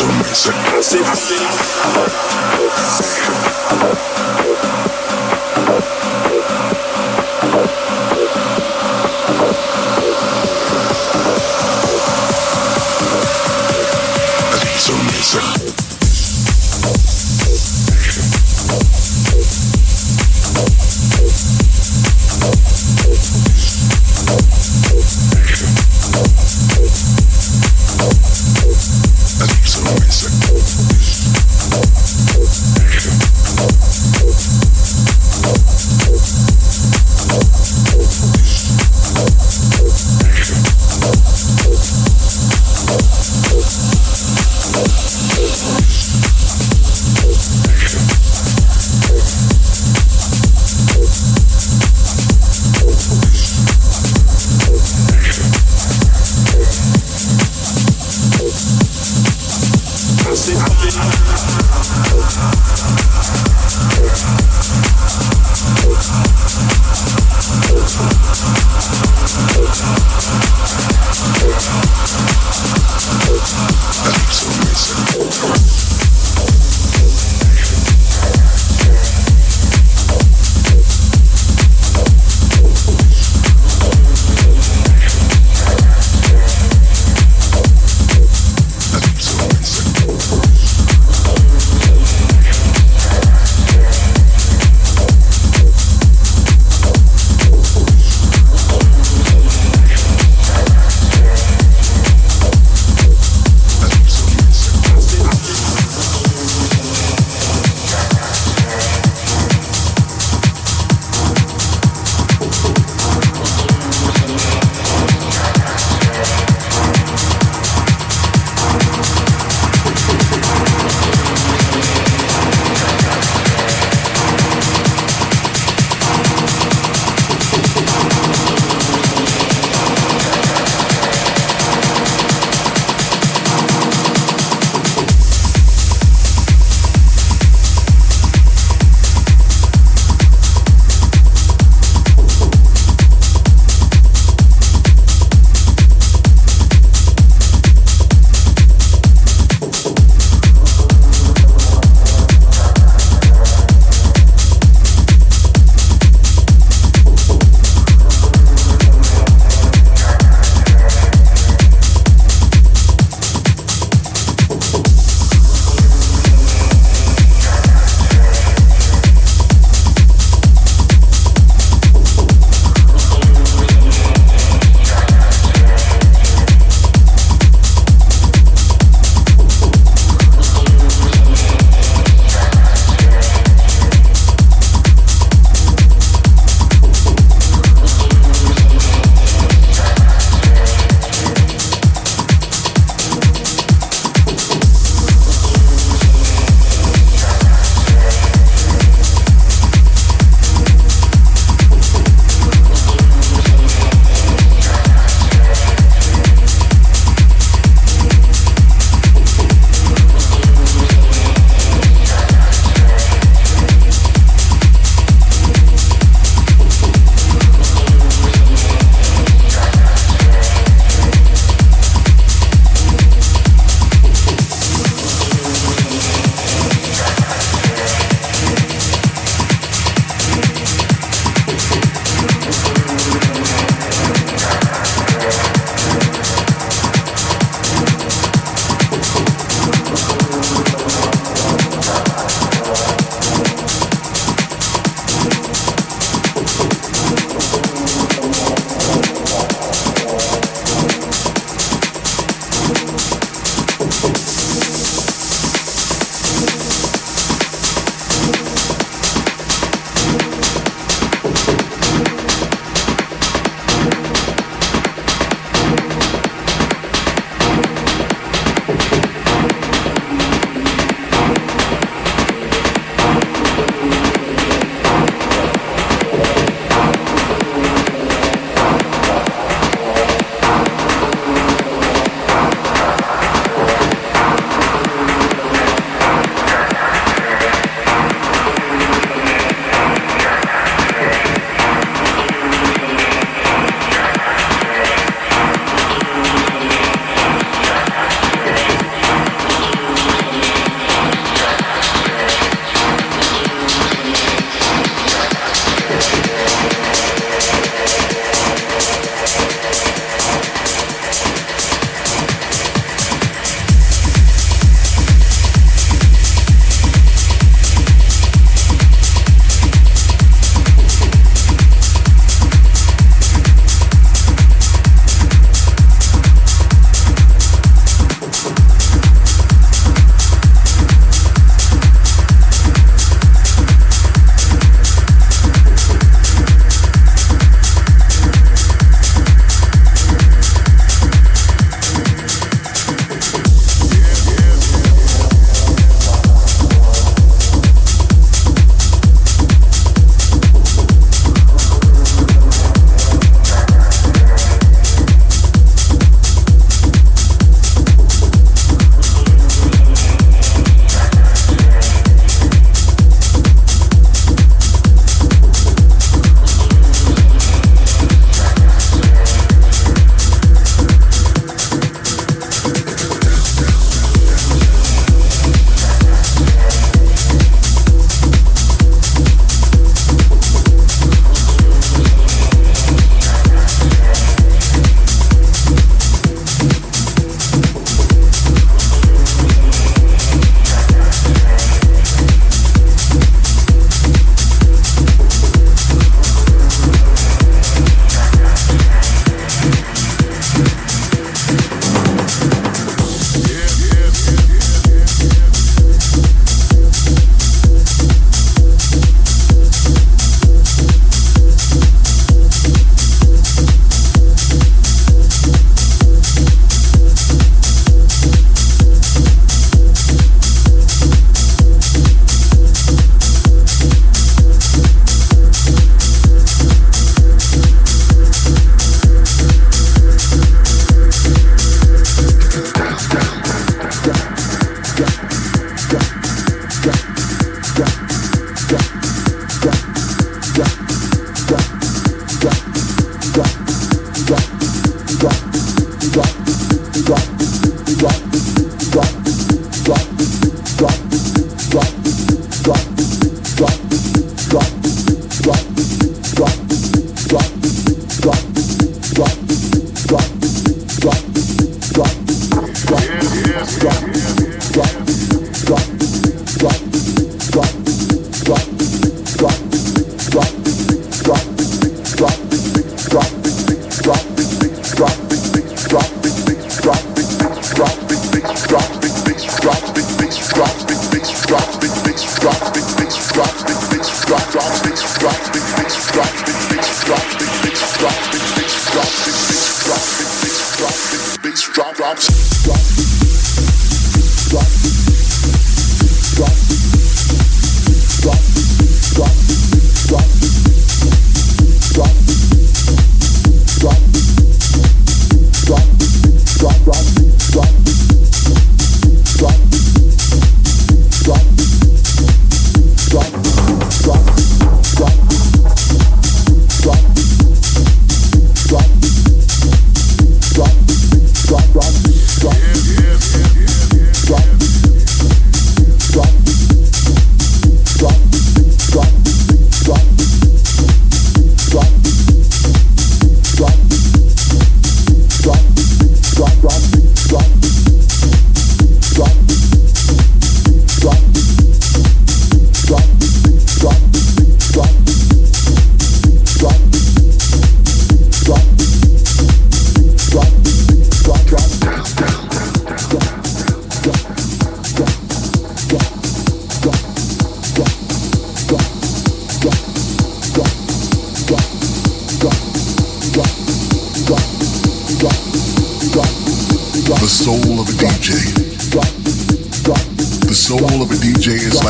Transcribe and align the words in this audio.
So 0.00 0.50
listen. 0.72 1.04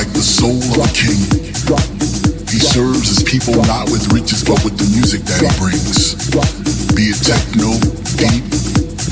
Like 0.01 0.17
the 0.17 0.25
soul 0.25 0.57
of 0.57 0.81
a 0.81 0.89
king. 0.97 1.21
He 2.49 2.57
serves 2.57 3.05
his 3.05 3.21
people 3.21 3.53
not 3.69 3.93
with 3.93 4.09
riches 4.17 4.41
but 4.41 4.57
with 4.65 4.81
the 4.81 4.89
music 4.97 5.21
that 5.29 5.45
he 5.45 5.51
brings. 5.61 6.17
Be 6.97 7.13
it 7.13 7.21
techno, 7.21 7.77
deep, 8.17 8.41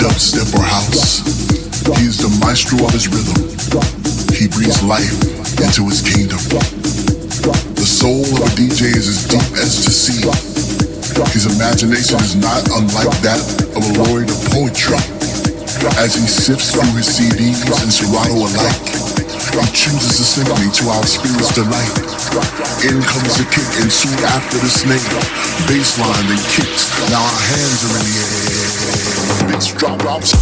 dubstep, 0.01 0.49
or 0.57 0.65
house. 0.65 1.21
He 2.01 2.09
is 2.09 2.17
the 2.25 2.33
maestro 2.41 2.81
of 2.81 2.97
his 2.97 3.05
rhythm. 3.05 3.37
He 4.33 4.49
breathes 4.49 4.81
life 4.81 5.13
into 5.61 5.93
his 5.93 6.01
kingdom. 6.01 6.41
The 7.77 7.85
soul 7.85 8.25
of 8.25 8.49
a 8.49 8.51
DJ 8.57 8.89
is 8.89 9.13
as 9.13 9.29
deep 9.29 9.45
as 9.61 9.85
to 9.85 9.93
sea. 9.93 10.25
His 11.37 11.53
imagination 11.53 12.17
is 12.25 12.33
not 12.33 12.65
unlike 12.73 13.13
that 13.29 13.45
of 13.77 13.85
a 13.85 13.93
laureate 14.01 14.33
of 14.33 14.41
poetry. 14.57 14.97
As 16.01 16.17
he 16.17 16.25
sifts 16.25 16.73
through 16.73 16.97
his 16.97 17.13
CDs 17.13 17.61
and 17.77 17.93
Serato 17.93 18.41
alike, 18.41 19.08
he 19.65 19.73
chooses 19.73 20.19
to 20.19 20.25
send 20.25 20.49
me 20.61 20.71
to 20.71 20.85
our 20.89 21.05
spirit's 21.05 21.55
delight. 21.55 21.91
In 22.87 23.03
comes 23.03 23.35
the 23.39 23.47
kick, 23.51 23.67
and 23.83 23.91
soon 23.91 24.19
after 24.25 24.59
the 24.59 24.69
snake, 24.69 25.03
bass 25.67 25.99
line 25.99 26.27
then 26.29 26.39
kicks. 26.55 26.91
Now 27.11 27.23
our 27.23 27.41
hands 27.51 27.81
are 27.85 27.97
in 27.99 28.05
the 28.07 28.17
air. 28.23 29.53
Bass 29.53 29.73
drop 29.75 29.99
drops. 29.99 30.33